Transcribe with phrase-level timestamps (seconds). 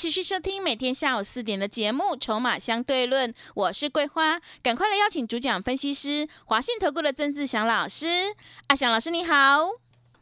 [0.00, 8.34] 持续收听每天下午四点的节目《筹码相对论》，我是桂花，赶快来邀请主讲分析师华信投顾的曾志祥老师。
[8.68, 9.68] 阿祥老师你好，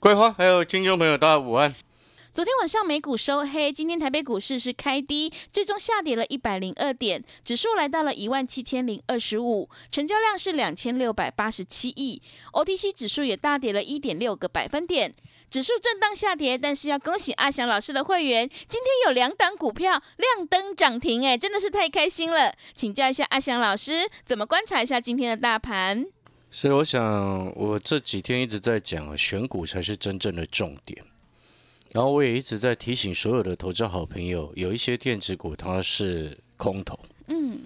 [0.00, 1.72] 桂花还有听众朋友大家午安。
[2.32, 12.20] 昨天晚上美股收黑，今天台北股市是开低，最终下跌了一百零二点，指数来到了一万七千零二十五，成交量是两千六百八十七亿
[12.52, 15.14] ，OTC 指数也大跌了一点六个百分点。
[15.50, 22.54] 指数震荡下跌，但是要恭喜阿翔老师的会员，今天有两档股票亮灯涨停，哎，真的是太开心了。
[22.74, 26.06] 请教一下阿翔老师，怎么观察一下今天的大盘？
[26.50, 31.02] 是，我想我这几天一直在讲，选股才是真正的重点。
[31.92, 37.60] 然后我也一直在提醒所有的投资好朋友，有一些电子股它是空头，嗯，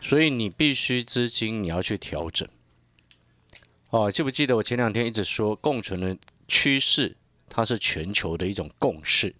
[0.00, 2.48] 所以你必须资金你要去调整。
[3.90, 6.16] 哦，记不记得我前两天一直说共存的？
[6.52, 7.16] 趋势，
[7.50, 9.34] 它是全球的一种共识。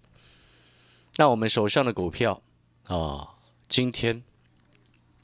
[1.15, 2.41] 那我们手上的股票
[2.87, 3.35] 啊，
[3.67, 4.23] 今天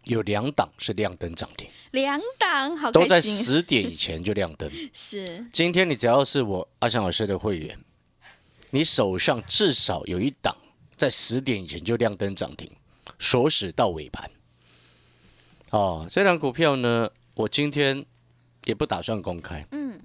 [0.06, 4.72] 有两档是亮灯涨停，两档好都在十点以前就亮灯。
[4.94, 7.78] 是，今天你只要是我阿翔老师的会员，
[8.72, 10.56] 你手上至少有一档
[10.96, 12.72] 在十点以前就亮灯涨停，
[13.20, 14.32] 锁死到尾盘。
[15.72, 18.06] 哦，这档股票呢，我今天
[18.66, 19.66] 也不打算公开。
[19.72, 20.00] 嗯。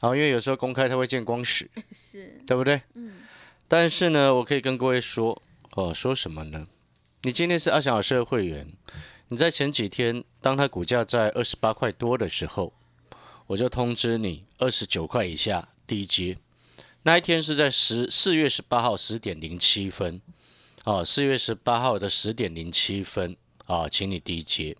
[0.00, 2.80] 好，因为有时候公开它会见光死， 是对不对？
[2.94, 3.20] 嗯。
[3.68, 5.40] 但是呢，我可以跟各位说，
[5.72, 6.66] 哦，说什么呢？
[7.22, 8.72] 你今天是阿翔老师的会员，
[9.28, 12.72] 你在前几天，当它股价在二十八块多的时候，
[13.48, 16.38] 我就通知你二十九块以下低接。
[17.02, 20.22] 那一天是在十四月十八号十点零七分，
[20.84, 23.36] 啊，四月十八号的十点零七分，
[23.66, 24.74] 啊，请你低接。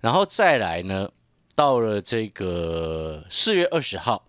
[0.00, 1.10] 然后再来呢，
[1.54, 4.26] 到了这个四月二十号。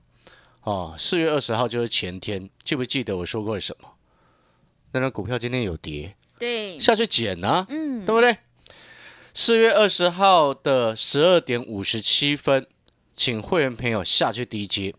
[0.66, 3.90] 哦，四月二十号就是前天，记不记得我说过什么？
[4.94, 8.38] 那张股票今天有跌，对，下去捡呢，嗯，对不对？
[9.32, 12.66] 四月二十号的十二点五十七分，
[13.14, 14.96] 请会员朋友下去低接，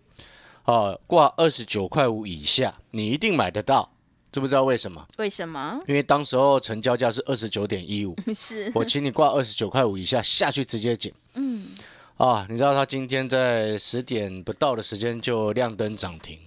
[0.66, 3.92] 哦，挂二十九块五以下，你一定买得到，
[4.30, 5.04] 知不知道为什么？
[5.16, 5.80] 为什么？
[5.88, 11.70] 因为当时候成交价是二十九点一五， 是我请你挂二十九块五以下下去直接减，嗯。
[12.16, 16.38] 啊，你知道他今天在十点不到的时间就亮灯涨停，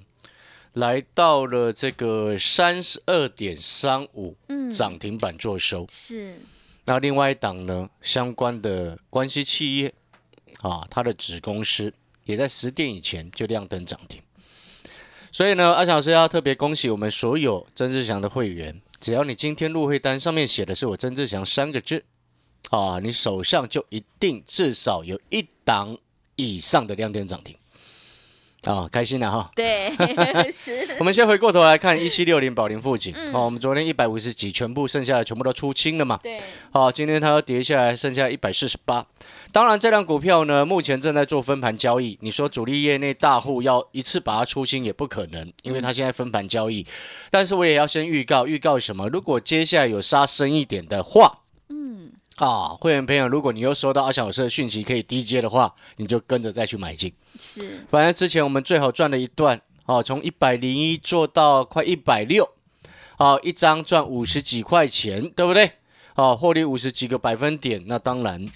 [0.73, 4.35] 来到了这个三十二点三五，
[4.71, 5.85] 涨停板做收。
[5.91, 6.37] 是。
[6.87, 9.93] 那另外一档呢，相关的关系企业
[10.61, 11.93] 啊，它的子公司
[12.25, 14.19] 也在十点以前就亮灯涨停。
[15.31, 22.05] 所以呢，阿强老师要特别恭喜我们所有曾志祥的会员，只要你今天入会单上面写的是我曾志祥三个字。
[22.69, 25.97] 啊，你手上就一定至少有一档
[26.35, 27.55] 以上的亮点涨停，
[28.63, 29.51] 啊，开心了哈。
[29.55, 29.91] 对，
[30.53, 30.95] 是。
[30.99, 36.19] 我们先回过头来看 一七六零宝林附近，哦，我们昨天一百五十几，全部剩下的全部都出清了嘛。
[36.21, 36.39] 对。
[36.71, 39.03] 好，今天它要跌下来，剩下一百四十八。
[39.51, 42.19] 当然，这辆股票呢，目前正在做分盘交易。
[42.21, 46.85] 你说主力业内大户要一次把它出清也不可能，因为它现在分盘交易。
[47.31, 49.09] 但是我也要先预告，预告什么？
[49.09, 51.39] 如果接下来有杀深一点的话。
[52.39, 57.13] 啊，会员朋友，如果你又收到阿小老师的讯息可以低接的话，你就跟着再去买进。
[57.37, 62.49] 是，反正之前我们最好赚了一段，啊，从一百零一做到快一百六，
[63.17, 65.73] 啊，一张赚五十几块钱，对不对？
[66.15, 68.49] 啊，获利五十几个百分点，那当然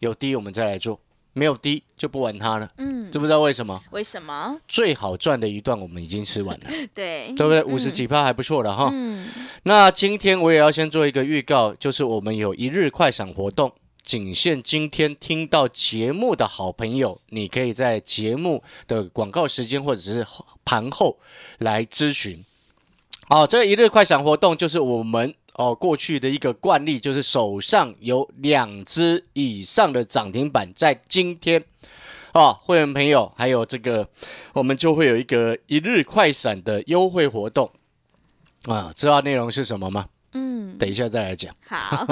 [0.00, 1.00] 有低我们再来做。
[1.38, 3.80] 没有低就不玩它了，嗯，知不知道为什么？
[3.92, 4.58] 为什么？
[4.66, 7.62] 最好赚的一段我们已经吃完了， 对，对不对？
[7.62, 8.90] 五十几趴还不错了哈。
[8.92, 9.28] 嗯，
[9.62, 20.26] 那今天我也要先做一个预告，就是我们有一日快闪活动，仅限今天听到节目的好朋友，你可以在节目的广告时间或者是
[20.64, 21.18] 盘后
[21.58, 22.44] 来咨询。
[23.28, 25.34] 好，这一日快闪活动就是我们。
[25.58, 31.64] 哦，过去的一个惯例就是手上有两只以上的涨停板，在今天，
[32.30, 34.08] 啊，会员朋友还有这个，
[34.52, 37.72] 我们就会有一个一日快闪的优惠活动，
[38.66, 40.06] 啊，知道内容是什么吗？
[40.34, 41.52] 嗯，等一下再来讲。
[41.66, 42.06] 好，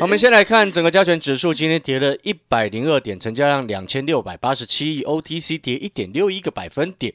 [0.00, 7.12] 我们先来看整个加权指数，今天跌了一百零二点，成交量两千六百八十七亿，O T C 跌一点六一个百分点。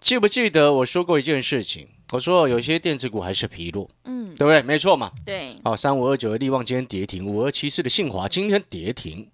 [0.00, 1.86] 记不记得我说过一件事情？
[2.12, 4.60] 我说有些电子股还是疲弱，嗯，对不对？
[4.62, 5.12] 没错嘛。
[5.24, 9.30] 对，哦，三五二九的利旺今天跌停，五二七四的信华今天跌停，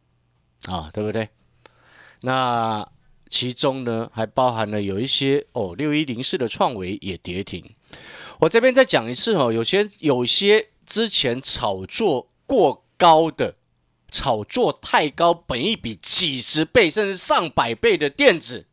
[0.67, 1.29] 啊，对不对？
[2.21, 2.87] 那
[3.29, 7.65] 其中呢，还包含了有一些哦，六一零四的创维也跌停。
[8.41, 13.55] 我这边再讲一次哦，有些有些之前炒作过高的，
[14.11, 18.67] 炒作太高，本一比几十倍甚至上百倍的电子，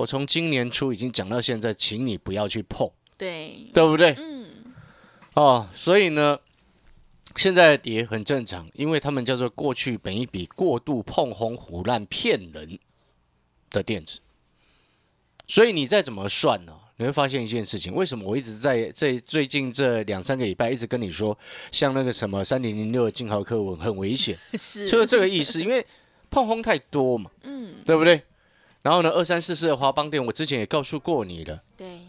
[0.00, 4.14] 我从今年初已经讲到现在，请你不要去碰，对，对不对？
[4.18, 4.46] 嗯，
[5.34, 6.38] 哦，所以呢，
[7.36, 12.78] 现在的跌很正常，因为他们叫做过去本一笔过度碰红、胡乱骗人
[13.70, 14.20] 的电子，
[15.46, 21.38] 所以你再怎么算呢、你会发现一件事情，为什么我一直在这最近这两三个礼拜一直跟你说，
[21.70, 25.86] 像那个什么三零零六的金豪科文很危险， 是，就是这个意思，因为
[26.30, 28.22] 碰轰太多嘛，嗯，对不对？
[28.82, 32.00] 然后呢，二三四四的华邦店，我之前也告诉过你了，对，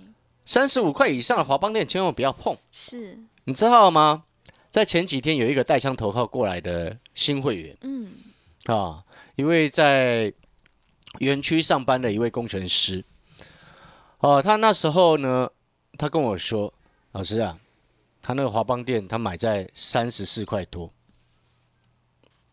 [0.45, 2.57] 三十五块以上的华邦店千万不要碰。
[2.71, 4.23] 是，你知道吗？
[4.69, 7.77] 在前几天有一个带枪投靠过来的新会员。
[7.81, 8.13] 嗯，
[8.67, 9.03] 啊，
[9.35, 10.33] 一位在
[11.19, 13.03] 园区上班的一位工程师，
[14.19, 15.49] 哦、他那时候呢，
[15.97, 16.73] 他跟我说，
[17.11, 17.59] 老师啊，
[18.21, 20.93] 他那个华邦店他买在三十四块多，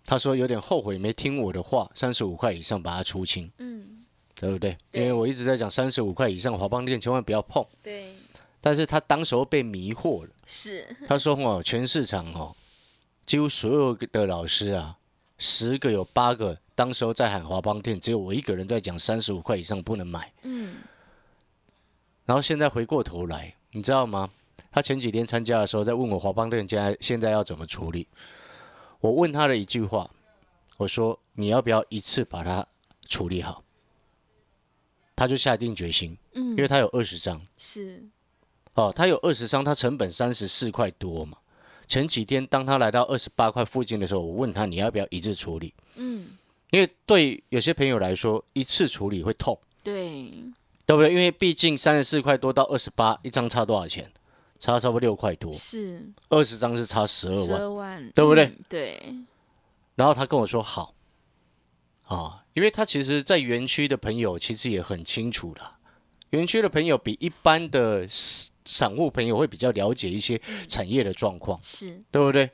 [0.04, 3.97] 他说有点后悔没听我的话，三十五块以上把它出清，嗯，
[4.40, 4.76] 对不对？
[4.90, 8.12] 对因为我一直在讲三十五块以上华邦店千万不要碰，对，
[8.60, 10.30] 但是他当时候被迷惑了。
[10.46, 12.56] 是，他说：“哦，全市场哦，
[13.26, 14.96] 几乎所有的老师啊，
[15.36, 20.32] 十个有八个，当时候在喊华邦店，只有我一个人在讲三十五块以上不能买。
[20.42, 20.76] 嗯，
[22.24, 24.30] 然后现在回过头来，你知道吗？
[24.70, 28.06] 他前几天参加的时候，在问我华邦店现在现在要怎么处理。
[29.00, 30.10] 我问他的一句话，
[30.76, 32.66] 我说：你要不要一次把它
[33.08, 33.62] 处理好？
[35.18, 38.04] 他就下定决心，嗯，因为他有二十张。”是，
[38.74, 41.38] 哦，他有二十张，他成本三十四块多嘛。
[41.88, 45.74] 前几天当他来到二十八块附近的时候，我问他你要不要一次处理？
[45.96, 46.28] 嗯，
[46.70, 50.30] 因为对有些朋友来说，一次处理会痛，对，
[50.86, 51.10] 对不对？
[51.10, 54.12] 因为毕竟三十四块多到二十八，一张差多少钱？
[54.60, 57.60] 差差不多六块多，是，二十张是差十二十万。
[57.60, 59.14] 二万，对不对嗯对，
[59.94, 60.94] 然后他跟我说好，
[62.06, 65.76] 啊，因为他其实在园区的朋友其实也很清楚了，
[66.30, 71.60] 园区的朋友比一般的散散户朋友会比较了解一些产业的状况。
[71.62, 72.50] 是，对不对？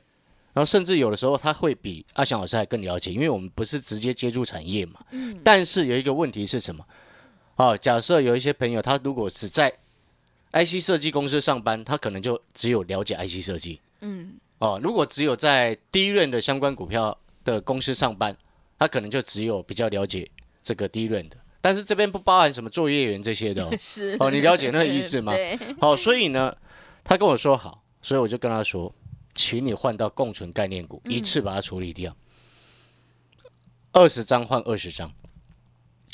[0.53, 4.99] 然后甚至有的时候他会比阿翔老师还更了解，因为我们不是直接接触产业嘛。
[5.09, 6.85] 嗯，但是有一个问题是什么？
[7.55, 9.73] 哦，假设有一些朋友他如果只在
[10.51, 14.79] IC 设计公司上班，他可能就只有了解 IC 设计嗯，哦。
[14.83, 18.37] 如果只有在第一任的相关股票的公司上班，
[18.77, 20.29] 他可能就只有比较了解
[20.63, 21.37] 这个低润的。
[21.61, 23.73] 但是这边不包含什么作业员这些的哦。
[23.79, 26.55] 是，哦你了解那个意思吗 对，好，所以呢，
[27.03, 28.93] 他跟我说好，所以我就跟他说，
[29.33, 32.15] 请你换到共存概念股，一次把它处理掉，
[33.93, 35.11] 二十张换二十张，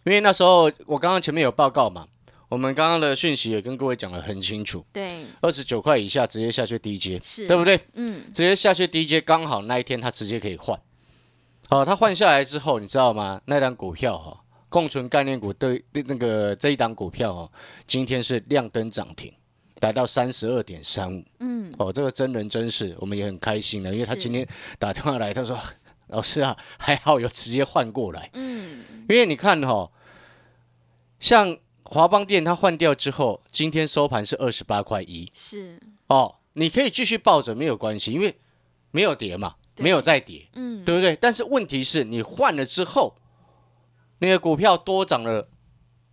[0.06, 2.08] 因为那时候我刚刚前面有报告嘛，
[2.48, 7.78] 我们刚刚的讯息也跟各位讲的很清楚，对，二十九块以下直接下去低阶，是，对不对？
[7.96, 10.80] 嗯，直接下去低阶，刚好那一天他直接可以换。
[11.74, 13.42] 好，他换下来之后，你知道吗？
[13.46, 14.38] 那档股票哈、
[14.68, 17.52] 共存概念股对对那个这一档股票哦，
[17.88, 19.34] 今天是亮灯涨停，
[19.80, 21.24] 来到三十二点三五。
[21.40, 24.46] 嗯，哦，这个真人真事，我们也很开心的，因为他今天
[24.78, 25.58] 打电话来，他说
[26.08, 29.92] ：“老师啊，还好有直接换过来，嗯，因为你看哈、哦，
[31.22, 35.32] 像华邦店它换掉之后，今天收盘是二十八块一。
[35.34, 38.38] 是，哦，你可以继续抱着没有关系，因为
[38.92, 41.18] 没有跌嘛，对没有再跌，嗯，对不对？
[41.20, 43.16] 但是问题是你换了之后，
[44.20, 45.50] 那个股票多涨了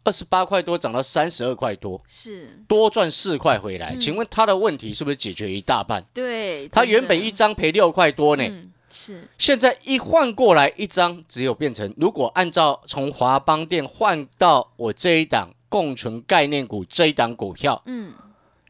[0.05, 3.95] 二十八块多，涨到三十二块多，是，多赚四块回来。
[3.95, 4.01] 嗯。
[4.01, 6.05] 请问他的问题是不是解决一大半？
[6.15, 18.15] 对，他原本一张赔六块多呢，嗯，是，现在一换过来一张，只有变成如果按照从华邦店换到我这一档共存概念股这一档股票，嗯，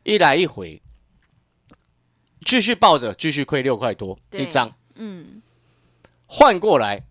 [0.03, 0.83] 一来一回，
[2.45, 5.41] 继续抱着，继续亏六块多一张，嗯，
[6.27, 7.03] 换过来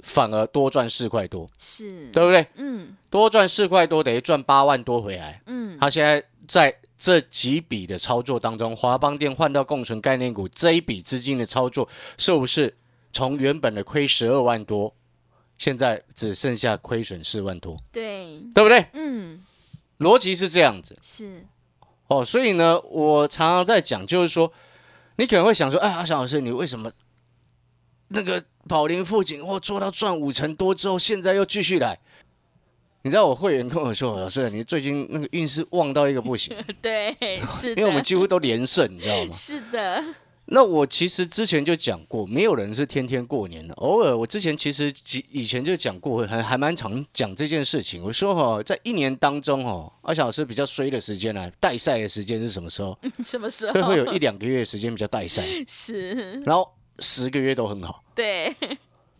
[0.00, 2.46] 反而多赚四块多，是，对不对？
[2.56, 5.40] 嗯，多赚四块多等于赚八万多回来。
[5.46, 11.88] 嗯，他现在在这几笔的操作当中，华邦电换到共存概念股这一笔资金的操作，
[12.18, 12.76] 是不是
[13.12, 14.94] 从原本的亏十二万多，
[15.58, 18.86] 现在只剩下亏损四万多，对，对不对？
[18.92, 19.42] 嗯，
[19.98, 20.96] 逻辑是这样子。
[21.02, 21.44] 是，
[22.08, 24.52] 哦，所以呢，我常常在讲，就是说，
[25.16, 26.92] 你可能会想说，哎，阿翔老师，你为什么
[28.08, 31.98] 那个宝林富锦或做到赚五成多之后，现在又继续来？
[33.02, 37.14] 你知道我会员跟我说，老师，你最近那个运势旺到一个不行， 对，
[37.48, 39.32] 是的，因为我们几乎都连胜，你知道吗？
[39.32, 40.04] 是的，
[40.46, 43.72] 那我其实之前就讲过，没有人是天天过年的。
[43.74, 44.92] 偶尔，我之前其实
[45.30, 48.02] 以前就讲过，还还蛮常讲这件事情。
[48.02, 52.98] 我说哈，在一年当中哦，阿小老师比较衰的时间呢，带赛的时间是什么时候？
[53.24, 53.72] 什么时候？
[53.74, 56.68] 会会有一两个月的时间比较带赛， 是，然后
[56.98, 58.02] 十个月都很好。
[58.14, 58.54] 对，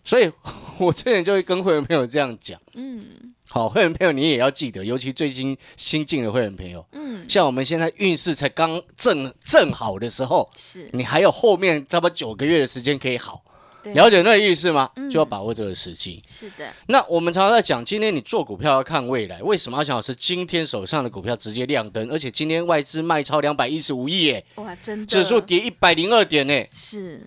[0.04, 0.30] 所以
[0.78, 3.34] 我之前就会跟会员朋友这样讲，嗯。
[3.48, 13.44] 好，会员朋友，你也要记得，尤其最近新进的会员朋友，嗯，像我们现在运势才刚正正好的时候，是你还有后面差不多九个月的时间可以好，
[13.94, 14.90] 了解那个意思吗？
[15.08, 16.20] 就要把握这个时机。
[16.26, 16.70] 是的。
[16.88, 26.66] 那我们常常在讲，今天你做股票要看未来，为什么阿强老师今天手上的股票直接亮灯，而且今天外资卖超两百一十五亿，哎，哇，真的，指数跌一百零二点，呢。
[26.74, 27.22] 是。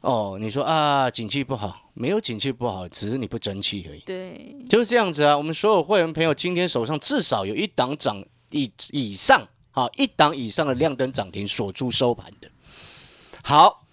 [0.00, 1.90] 哦，你说啊，景气不好。
[1.94, 3.98] 没有景气不好，只是你不争气而已。
[4.06, 5.36] 对，就是这样子啊。
[5.36, 12.48] 我们所有会员朋友今天手上至少有一档涨以以上，好一档以上的亮灯涨停锁住收盘的。
[13.42, 13.84] 好，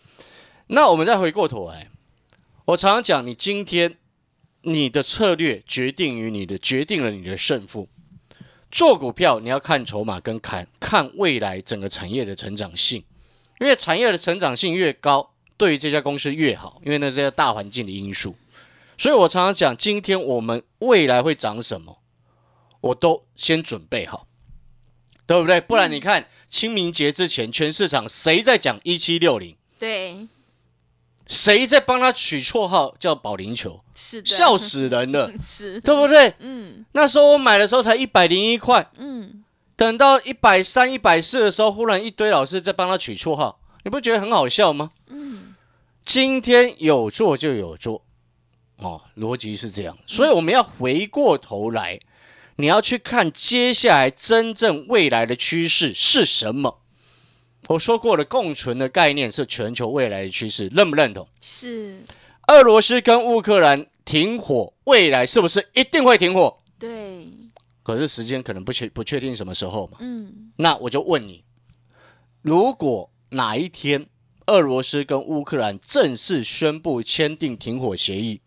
[0.68, 1.90] 那我们再回过头来，
[2.66, 3.98] 我常常讲，你今天
[4.62, 7.90] 你的策略决定于你的决定了你的胜负。
[8.70, 13.04] 做股票你要看筹码跟看看未来整个产业的成长性，
[13.60, 15.32] 因为产业的成长性越高。
[15.58, 18.36] 对于这家公司越好，因为那是个大环境的因素，
[18.98, 22.00] 所以我常常讲，今天我们未来会涨什么，
[22.82, 24.28] 我都先准备好，
[25.26, 25.62] 对不对？
[25.62, 29.56] 不然你看清明节之前，全市场谁在讲一七六零？
[29.80, 30.28] 对，
[31.28, 33.82] 谁在帮他取绰号叫保龄球？
[33.96, 36.34] 是的，笑死人了， 是，对不对？
[36.40, 39.44] 嗯，那时候我买的时候才一百零一块，嗯，
[39.78, 44.92] 等到一百三、一百四的时候，忽然一堆老师在帮他取绰号，你不觉得很好笑吗？
[46.06, 48.06] 今天有做就有做，
[48.78, 52.00] 哦，逻辑是这样，所以我们要回过头来，
[52.58, 56.82] 你要去看接下来真正未来的趋势是什么。
[57.70, 61.28] 我说过的共存的概念是全球未来的趋势，认不认同？
[61.42, 62.04] 是。
[62.48, 66.60] 俄罗斯跟乌克兰停火，未来是不是一定会停火？
[66.78, 67.28] 对。
[67.82, 69.98] 可是时间可能不确不确定什么时候嘛。
[70.00, 70.52] 嗯。
[70.58, 71.44] 那我就问你，
[72.44, 74.06] 如果哪一天？
[74.48, 78.42] 俄罗斯跟乌克兰正式宣布签订停火协议，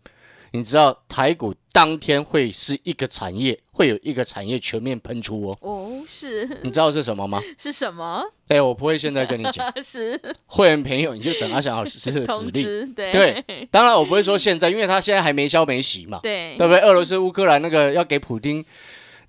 [0.51, 5.57] 你知道台股当天会是一个产业，会有一个产业全面喷出哦。
[5.61, 6.45] 哦，是。
[6.63, 7.41] 你知道是什么吗？
[7.57, 8.23] 是什么？
[8.47, 9.71] 哎，我不会现在跟你讲。
[9.83, 10.19] 是。
[10.45, 12.93] 会员朋友，你就等他想好实施的指令。
[12.93, 13.11] 对。
[13.11, 13.67] 对。
[13.69, 16.19] 当然，我不会说现在，因为他现在还没消没息嘛。
[16.23, 16.55] 对。
[16.57, 16.81] 对不对？
[16.81, 18.65] 俄罗斯、乌克兰那个要给普京。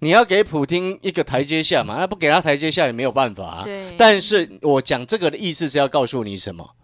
[0.00, 1.96] 你要给普京一个台阶下嘛？
[1.98, 3.64] 那不给他台阶下也没有办法啊。
[3.64, 3.94] 对。
[3.96, 6.74] 但是我讲这个的意思是要告诉你什么？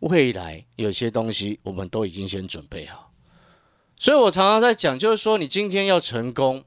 [0.00, 3.12] 未来有些东西我们都已经先准备好。
[3.98, 6.64] 所以我常常在讲，就是说你今天要成功，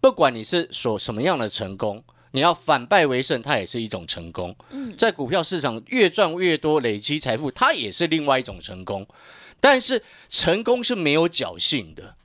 [0.00, 4.54] 不管你是所什么样的成功，你要反败为胜，它也是一种成功。
[4.70, 4.94] 嗯。
[4.96, 9.06] 在股票市场越赚越多，累积财富，它也是另外一种成功。
[9.58, 12.16] 但是成功是没有侥幸的。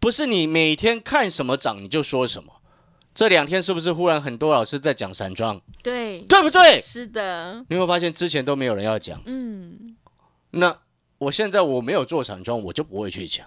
[0.00, 2.53] 不是你每天看什么涨你就说什么。
[3.14, 5.60] 这两天是不是忽然很多老师在讲散装？
[5.82, 6.80] 对，对不对？
[6.80, 7.64] 是的。
[7.68, 9.22] 你有没有发现之前都没有人要讲？
[9.26, 9.96] 嗯。
[10.50, 10.76] 那
[11.18, 13.46] 我现在我没有做散装，我就不会去讲。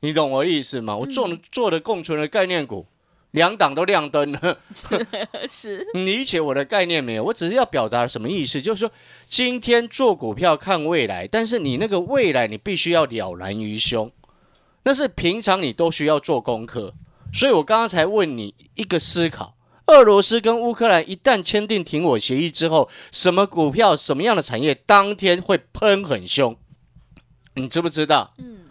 [0.00, 0.96] 你懂我意思吗？
[0.96, 2.86] 我做做的共存的概念股，
[3.30, 4.58] 两档都亮灯了。
[5.48, 5.86] 是。
[5.92, 7.24] 你理解我的概念没有？
[7.24, 8.62] 我只是要表达什么意思？
[8.62, 8.90] 就是说，
[9.26, 14.10] 今天做股票看未来，但是你那个未来你必须要了然于胸。
[14.84, 16.94] 那是平常你都需要做功课，
[17.34, 26.56] 所以我刚刚才问你一个思考：俄罗斯跟乌克兰一旦签订停火协议之后，什么股票、什么样的产业当天会喷很凶？
[27.54, 28.32] 你知不知道？
[28.38, 28.66] 嗯，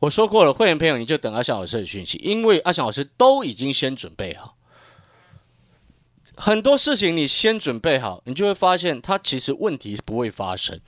[0.00, 4.58] 我说过了，会员朋友你就等阿翔老师的讯息，因为阿翔老师都已经先准备好
[6.36, 10.78] 很多事情，你先准备好，你就会发现它其实问题不会发生。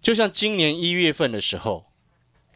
[0.00, 1.86] 就像今年一月份的时候。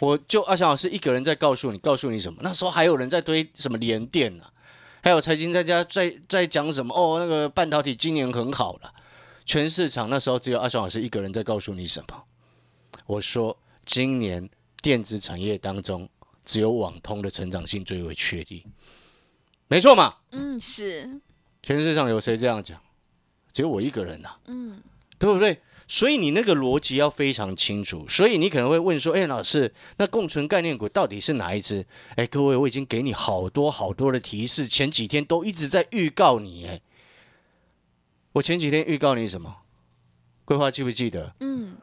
[0.00, 2.40] 我就阿翔老师一个人在告诉你，告诉你什么？
[2.42, 4.44] 那时候还有人在堆什么联电呢？
[5.02, 6.94] 还有财经在家在在讲什么？
[6.94, 8.92] 哦，那个半导体今年很好了，
[9.44, 12.24] 全市场那时候只有阿翔老师一个人在告诉你什么？
[13.06, 14.48] 我说今年
[14.82, 16.08] 电子产业当中
[16.44, 18.64] 只有网通的成长性最为确定，
[19.68, 20.16] 没错嘛？
[20.32, 21.20] 嗯，是。
[21.62, 22.80] 全市场有谁这样讲？
[23.52, 24.30] 只有我一个人呐。
[24.46, 24.82] 嗯，
[25.18, 25.60] 对不对？
[25.92, 36.68] 所以你那个逻辑要非常清楚，所以你可能会问说：“哎，老师，那共存概念股到底是哪一只？”哎，各位，我已经给你好多好多的提示，前几天都一直在预告你。
[36.68, 36.80] 哎，
[38.34, 39.56] 我前几天预告你什么？
[40.44, 41.34] 规划记不记得？
[41.40, 41.76] 嗯，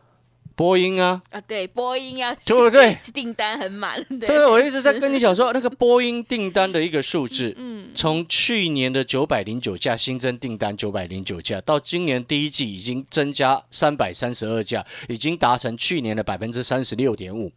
[0.58, 2.98] 波音啊，啊，对，波音啊对不对？
[3.14, 4.28] 订单很满， 对。
[4.28, 17.52] 对，我一直在跟你讲说，那个波音订单的一个数字，嗯，从去年的九百零九架新增订单九百零九架，到今年第一季已经增加三百三十二架，已经达成去年的百分之三十六点五。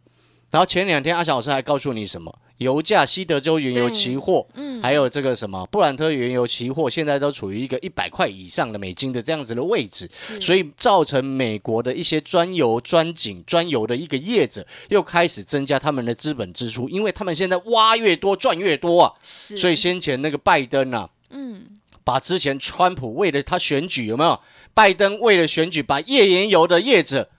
[0.51, 2.39] 然后前两天阿翔老师还告诉你什么？
[2.57, 10.07] 油价，西德州原油期货，嗯，还有这个什么布兰特原油期货，现在都处于一个一百块以上的美金的这样子的位置，
[10.39, 21.63] 所以造成美国的一些专油、专井、专油的一个业者又开始增加他们的资本支出，因为他们现在挖越多赚越多啊，所以先前那个拜登啊，嗯，
[22.03, 24.39] 把之前川普为了他选举有没有？
[24.75, 27.29] 拜登为了选举把页岩油的业者。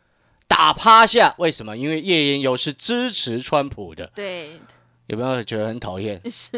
[0.52, 1.34] 打趴下？
[1.38, 1.74] 为什么？
[1.74, 4.06] 因为页岩油是支持川普的。
[4.14, 4.60] 对，
[5.06, 6.20] 有没有觉得很讨厌？
[6.30, 6.50] 是，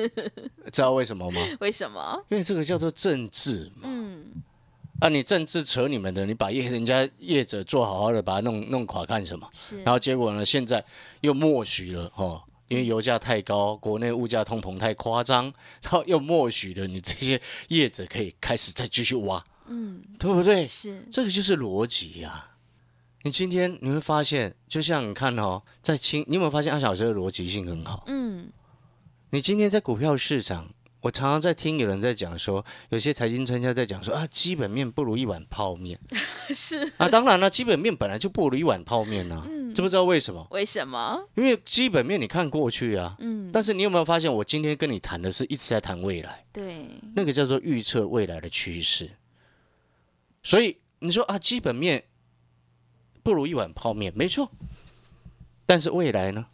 [0.73, 1.41] 知道为什么吗？
[1.61, 2.21] 为什么？
[2.29, 3.83] 因为这个叫做政治嘛。
[3.85, 4.25] 嗯。
[5.01, 9.49] 啊，你政治扯你们的，你把业人家业者做好好的，把它弄弄垮干什么？
[9.53, 9.81] 是。
[9.83, 10.45] 然后结果呢？
[10.45, 10.85] 现在
[11.21, 15.45] 又默许了哦，因为油价太高，国内物价通膨太夸张，
[15.83, 19.45] 然后又默许了你这些业者可以开始再继续挖。
[19.69, 20.03] 嗯。
[20.19, 20.67] 对不对？
[20.67, 21.07] 是。
[21.11, 22.51] 这个就是逻辑呀。
[23.25, 28.05] 你今天你会发现，就像你看哦，在清，你有没有发现阿小师的逻辑性很好？
[28.07, 28.51] 嗯。
[29.31, 30.69] 你今天在股票市场，
[31.01, 35.99] 我常常在听有人在讲说，有些财经专家在讲说啊，基本面不如一碗泡面。
[36.53, 36.93] 是。
[36.99, 39.43] 啊，当然了，基本面本来就不如一碗泡面啊。
[39.49, 39.75] 嗯。
[39.75, 40.47] 知不知道为什么？
[40.51, 41.27] 为什么？
[41.37, 43.17] 因为基本面你看过去啊。
[43.21, 43.49] 嗯。
[43.51, 46.45] 但是你有没有发现，我今天跟你谈的是一直在谈未来。
[46.53, 46.91] 对。
[47.17, 49.09] 那个叫做预测未来的趋势。
[50.43, 52.05] 所以你说啊，基本面。
[53.25, 54.53] 不如一碗泡面，没错。
[55.67, 56.47] 但是未来呢？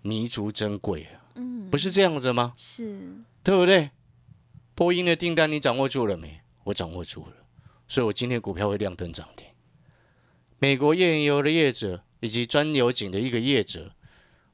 [0.00, 2.54] 弥足珍贵啊，嗯，不是这样子吗？
[2.56, 3.90] 是，对不对？
[4.74, 6.40] 波音的订单你掌握住了没？
[6.64, 7.32] 我掌握住了，
[7.86, 9.46] 所以我今天股票会亮灯涨停。
[10.58, 13.92] 美国页岩油的业者以及专油井的一个业者。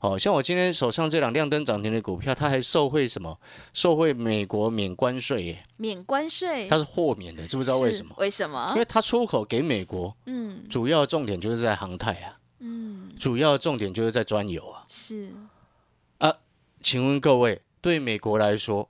[0.07, 3.41] 哦，像我今天手上这两亮灯涨停的股票，它还受惠什么？
[3.73, 5.65] 受惠美国免关税耶？
[5.77, 6.69] 免关税？
[6.69, 8.15] 它是豁免的，知不知道为什么？
[8.19, 8.71] 为什么？
[8.75, 14.85] 因为它出口给美国，嗯，主要重点就是在航太啊，嗯，主要重点就是在专油啊。
[14.89, 15.33] 是
[16.19, 16.33] 啊，
[16.81, 18.89] 请问各位，对美国来说，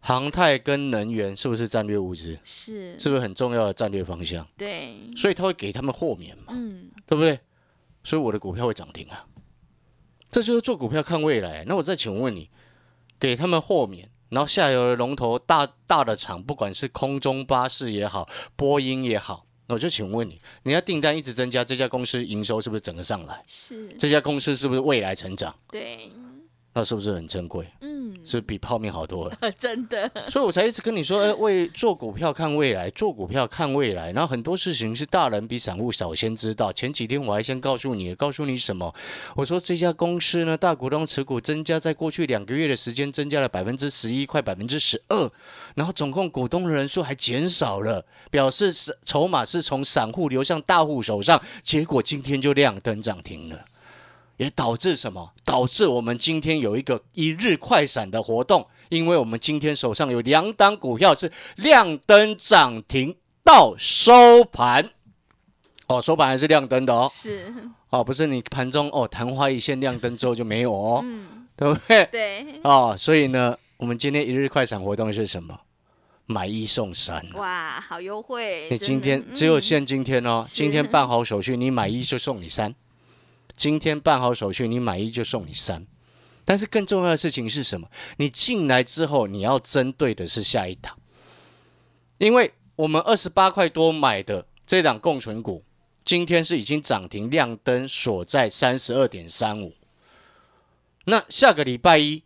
[0.00, 2.36] 航太跟能源是不是战略物资？
[2.42, 4.44] 是，是不是很重要的战略方向？
[4.56, 7.38] 对，所以他会给他们豁免嘛，嗯，对不对？
[8.02, 9.24] 所以我的股票会涨停啊。
[10.36, 11.64] 这就是做股票看未来。
[11.66, 12.50] 那我再请问你，
[13.18, 23.42] 给他们豁免，然后下游的龙头大大的厂，不管是空中巴士也好，波音也好，那我就请问你，你要订单一直增加，这家公司营收是不是整个上来？
[23.48, 23.88] 是。
[23.98, 25.56] 这家公司是不是未来成长？
[25.70, 26.12] 对。
[26.76, 27.66] 那是不是很珍贵？
[27.80, 30.10] 嗯，是比泡面好多了， 真的。
[30.28, 34.12] 所以我才一直跟你说，哎，为做股票看未来，做股票看未来。
[34.12, 36.70] 然后很多事情是大人比散户少先知道。
[36.70, 38.94] 前几天我还先告诉你，告诉你什么？
[39.36, 45.30] 我说这家公司呢，大股东持股增加，在过去两个月的时间增加了百分之十一，快百分之十二。
[45.76, 51.40] 然后总共股东的人数还减少了，表示是筹码是从散户流向大户手上。
[51.62, 53.64] 结果今天就亮灯涨停了。
[54.36, 55.32] 也导致什么？
[55.44, 64.90] 导致我们今天有一个一日快闪的活动，因为我们今天手上有两档股票是亮灯涨停到收盘，
[65.88, 67.52] 哦，收盘还是亮灯的哦，是
[67.90, 72.04] 哦，不是你盘中哦昙花一现亮灯之后就没有哦，嗯，对不对？
[72.06, 75.60] 对，哦，所以呢，我们今天一日快闪活动是什么？
[76.28, 78.66] 买一送三，哇，好优惠！
[78.68, 82.74] 你今天只有限今天哦，今天办好手续，你买一就送你三。
[83.56, 85.86] 今天办好手续，你买一就送你三。
[86.44, 87.88] 但是更重要的事情是什么？
[88.18, 90.96] 你进来之后，你要针对的是下一档，
[92.18, 95.64] 因为我们二十八块多买的这档共存股，
[96.04, 99.74] 今天是已经涨停亮灯，锁在三十二点三五。
[101.06, 102.22] 那下个礼拜一，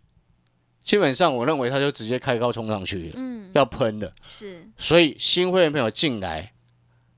[0.84, 4.12] 基本上我认为它就直接开高冲上去了，嗯，要喷的。
[4.20, 6.52] 是，所以新会员朋友进来，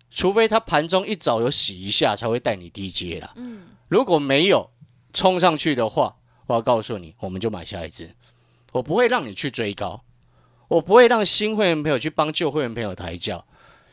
[0.08, 3.62] 除非他盘中一早有洗一下，才会带你低阶了，嗯。
[3.92, 4.70] 如果没有
[5.12, 8.14] 冲上去的话，我要告诉你，我们就买下一只。
[8.72, 10.02] 我不会让你去追高，
[10.68, 13.44] 我不会让新会员朋友去帮旧会员朋友抬轿。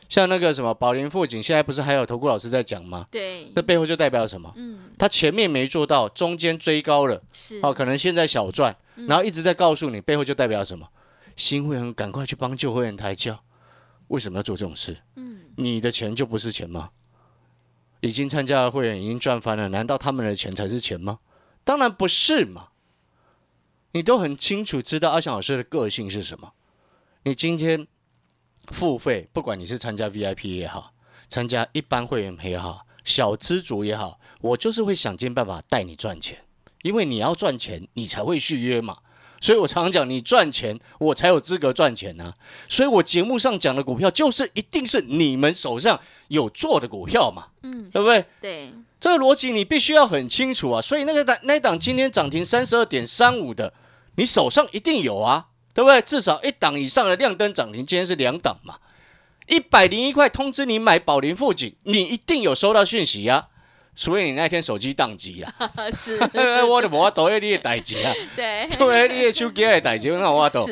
[0.08, 3.08] 像那个什么宝林富锦，现在不是还有投顾老师在讲吗？
[3.10, 4.50] 对，那背后就代表什么？
[4.56, 8.74] 嗯，他前面没做到，中间追高了，是哦，可能现在小赚，
[9.06, 10.88] 然后一直在告诉你，背后就代表什么？
[11.36, 13.38] 新会员赶快去帮旧会员抬轿，
[14.08, 14.96] 为什么要做这种事？
[15.16, 16.88] 嗯，你的钱就不是钱吗？
[18.00, 21.20] 已经参加的会员已经赚翻了，难道他们的钱才是钱吗？
[21.64, 22.68] 当然不是嘛！
[23.92, 26.52] 你都很清楚知道阿翔老师的个性是什么。
[27.24, 27.86] 你今天
[28.68, 30.94] 付费，不管你是参加 VIP 也好，
[31.28, 36.44] 参加一般会员也好，小资族也好，我就是会想尽办法带你赚钱，
[36.82, 38.98] 因为你要赚钱，你才会续约嘛。
[39.40, 42.34] 所以我常常讲，你赚钱，我才有资格赚钱呢。
[42.68, 45.98] 所以我节目上讲的股票，就是一定是你们手上
[46.28, 48.24] 有做的股票嘛，嗯，对不对？
[48.40, 50.82] 对，这个逻辑你必须要很清楚啊。
[50.82, 53.72] 所以那个档那档今天涨停三十二点三五的，
[54.16, 56.02] 你手上一定有啊，对不对？
[56.02, 58.76] 至少一档以上的亮灯涨停，今天是两档嘛。
[59.46, 63.48] 一百零一块通知你买宝林富锦，你一定有收到讯息啊。
[64.00, 65.54] 除非你那天手机宕机啊，
[65.92, 66.18] 是，
[66.66, 70.64] 我的我抖你的代志啊， 对，对，你的手机的代志，那我抖，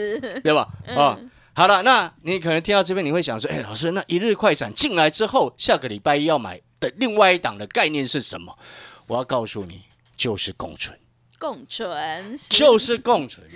[0.42, 0.66] 对吧？
[0.96, 1.18] 啊，
[1.52, 8.58] 好了，那你可能听到这边，你会想说，哎，老师，那一日快闪进来之后，下个礼拜一要买的另外一档的概念是什么？
[9.08, 9.82] 我要告诉你，
[10.16, 10.98] 就是共存，
[11.38, 13.46] 共存，就是共存。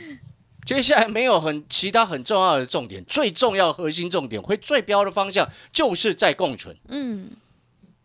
[0.66, 6.76] 接下来没有很其他很重要的重点，最重要核心重点会最标的方向就是在共存。
[6.90, 7.30] 嗯。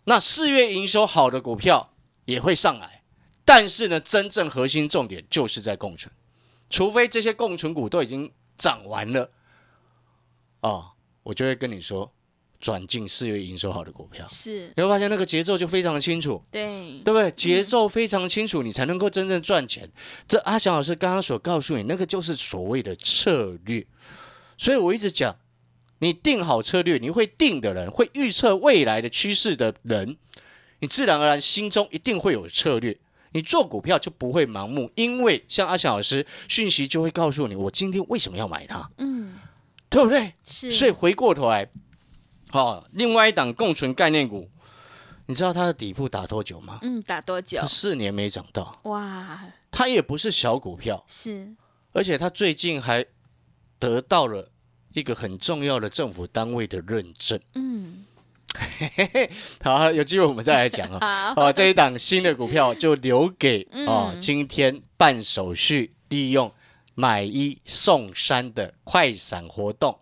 [0.10, 1.94] 那四月营收好的股票
[2.24, 3.04] 也会上来，
[3.44, 6.10] 但是呢，真正核心重点就是在共存，
[6.70, 9.30] 除非这些共存股都已经涨完了，
[10.62, 10.92] 哦，
[11.24, 12.14] 我就会跟你说，
[12.62, 17.30] 转进四月营收好的股票，是，你会发现那个节奏就非常的清楚，对，对不对？
[17.32, 19.92] 节奏非常清楚，你才能够真正赚钱。
[20.26, 23.86] 这阿翔老师刚刚所告诉你，那个就是所谓的策略，
[24.58, 25.38] 所以我一直讲。
[26.00, 30.18] 你定好策略，你会定的人，会预测未来的趋势的人，
[30.80, 32.98] 你自然而然心中一定会有策略。
[33.34, 39.38] 你做股票就不会盲目，因为像阿翔老师讯息就会告诉你，我今天为什么要买它，嗯，
[39.90, 40.34] 对不对？
[40.44, 40.72] 是。
[40.72, 41.70] 所以回过头来，
[42.50, 44.50] 好，另外一档共存概念股，
[45.26, 46.80] 你知道它的底部打多久吗？
[46.84, 47.66] 嗯，打多久？
[47.68, 48.80] 四年没涨到。
[48.84, 51.54] 哇，它也不是小股票，是。
[51.92, 53.06] 而且它最近还
[53.78, 54.52] 得到了。
[54.94, 57.40] 一个很重要的政府单位的认证。
[57.54, 58.06] 嗯，
[59.64, 61.34] 好，有机会我们再来讲啊。
[61.38, 66.52] 好，这一档新的股票就留给哦，今天办手续、利用
[66.96, 70.00] 买一送三的快闪活动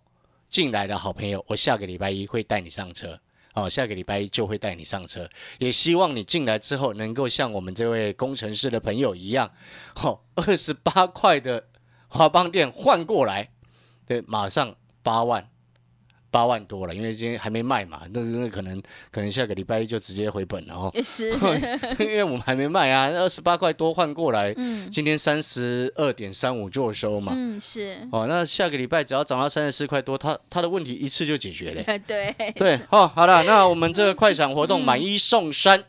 [0.48, 3.19] 进来的好朋友，我下个礼拜一会带你上车。
[3.56, 5.30] 哦，下个礼拜一就会带你上车。
[5.60, 9.50] 也希望你进来之后能够像我们这位工程师的朋友一样，
[10.04, 11.67] 哦，二十八块的
[12.08, 13.50] 华邦店换过来。
[14.06, 15.48] 对，马上八万，
[16.30, 20.91] 八万多了，因为今天还没卖嘛，那那可能可能下个礼拜一就直接回本了哦。
[21.04, 21.32] 是，
[22.00, 28.08] 因为我们还没卖啊，二十八块多换过来，嗯，今天三十二点三五做收嘛，嗯，是。
[28.12, 31.82] 哦，那下个礼拜只要涨到三十四块多，它它的问题一次就解决了。
[32.06, 35.84] 对对，哦，好了，那我们这个快闪活动买一送三，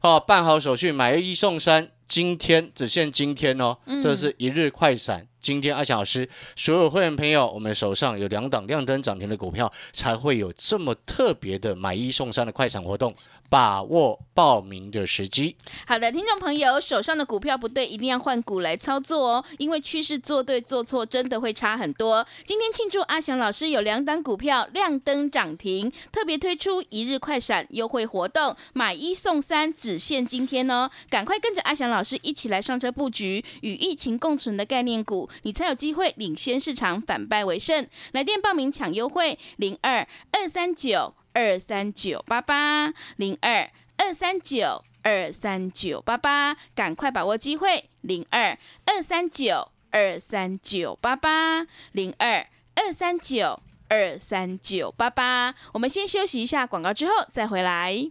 [0.00, 5.26] 哦，办好手续买一送三，今天只限今天哦，这是一日快闪。
[5.40, 13.14] 今天阿翔老师，所有会员朋友，我们手上有两档亮灯涨停的股票，才会有这么特别的买一送三的快闪活动，
[13.48, 15.56] 把握报名的时机。
[15.86, 22.26] 好的，听众朋友，手上的股票不对，一定要换股来操作哦，因为趋势做对做错真的会差很多。
[22.44, 35.29] 今天庆祝阿翔老师有两档股票亮灯涨停，特别推出一日快闪优惠活动，买一送三，只限今天哦，赶快跟着阿翔老师一起来上车布局与疫情共存的概念股。
[35.42, 37.86] 你才有机会领先市场，反败为胜。
[38.12, 55.54] 来电报名抢优惠，零二二三九二三九八八，零二二三九二三九八八，赶快把握机会，零二二三九二三九八八，零二二三九二三九八八。
[55.72, 58.10] 我们先休息一下广告，之后再回来。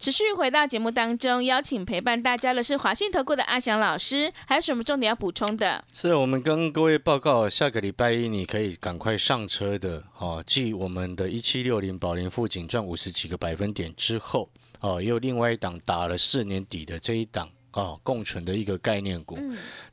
[0.00, 5.84] 持续回到节目当中，邀请陪伴大家的是华信投顾的阿翔老师，还有什么重点要补充的？
[5.92, 10.42] 是我们跟各位报告，下个礼拜一你可以赶快上车的哦。
[10.46, 14.48] 继我们的一七六零宝林富锦赚五十几个百分点之后，
[14.80, 17.50] 哦，又另外一档打了四年底的这一档。
[17.72, 19.38] 哦，共存的一个概念股。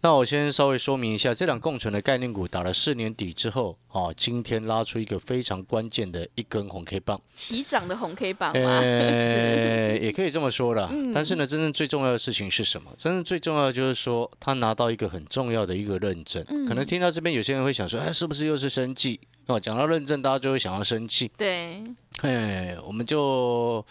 [0.01, 8.79] 那我先稍微说明一下，这两共存的概念股打了四年底之后，哦，今天拉出一个非常关键的一根红 K 棒，齐涨的红 K 棒吗？
[8.79, 10.91] 呃，也可以这么说了。
[11.13, 12.91] 但是呢，真正最重要的事情是什么？
[12.97, 16.43] 真正最重要的就是说，他拿到一个很重要的一个认证。
[16.67, 19.19] 可能听到这边有些人会想说，哎，是不是又是生计？
[19.45, 21.31] 哦，讲到认证，大家就会想要生气。
[21.37, 21.83] 对。
[22.21, 23.85] 哎，我们就。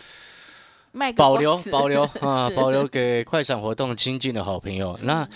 [0.96, 4.98] 卖保留保留 啊，保留给快闪活动亲近的好朋友。
[5.02, 5.28] 那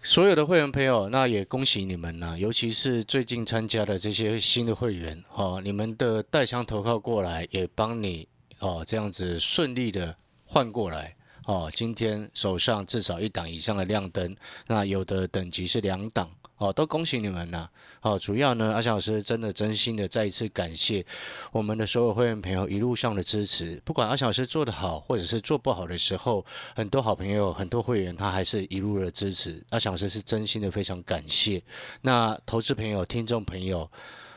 [0.00, 8.28] 所有的会员朋友，那也恭喜你们呐、尤其是最近参加的这些新的会员哦，你们的带枪投靠过来，也帮你
[8.60, 11.14] 哦这样子顺利的换过来。
[11.46, 14.36] 哦，今天手上至少一档以上的亮灯，
[14.68, 16.30] 那有的等级是两档，
[16.62, 17.68] 哦，都恭喜你们呐！
[18.02, 21.04] 哦，主要呢，阿翔老师真的真心的再一次感谢
[21.50, 26.46] 我们的所有会员朋友一路上的支持，不管阿翔老师做得好或者是做不好的时候，
[26.76, 31.60] 很多好朋友、很多会员他还是一路的支持，阿翔老师是真心的非常感谢。
[32.02, 33.90] 那投资朋友、听众朋友，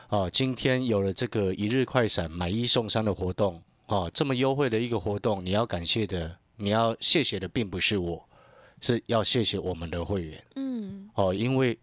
[0.08, 8.28] 哦，今天有了这个一日快闪买一送三的活动，哦，这么优惠的一个活动，你要感谢的，你要谢谢的，并不是我，
[8.80, 11.78] 是要谢谢我们的会员嗯，哦，因为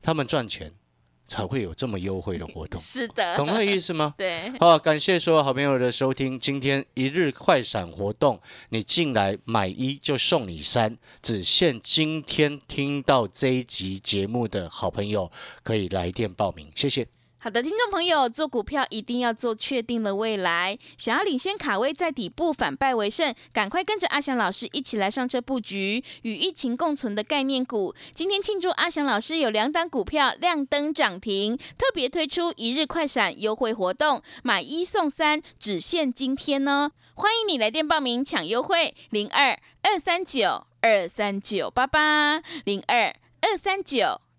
[0.00, 0.72] 他们赚钱
[1.26, 4.14] 才会有这么优惠的活动，是的，懂那个意思吗？
[4.18, 6.40] 对，好，感谢所有好朋友的收听。
[6.40, 15.30] 今天一日快闪活动，你进来买一就送你三，只限今天听到这一集节目的好朋友
[15.62, 17.06] 可以来电报名，谢谢。
[17.40, 20.76] 好的，听众朋友，做股票一定要做确定的未来。
[20.96, 27.94] 想要领先卡位在底部反败为胜，赶快跟着阿翔老师一起来上车布局与疫情共存的概念股。
[28.12, 36.90] 今天庆祝阿翔老师有两档股票亮灯涨停，特别推出一日快闪优惠活动，买一送三，只限今天呢。
[37.14, 44.20] 欢迎你来电报名抢优惠，零二二三九二三九八八零二二三九。